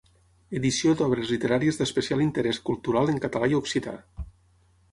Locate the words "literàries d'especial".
1.33-2.25